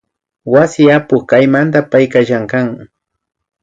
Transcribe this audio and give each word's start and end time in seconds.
Wasi 0.53 0.83
apuk 0.97 1.23
kaymanta 1.29 1.79
payka 1.91 2.19
llankan 2.29 2.67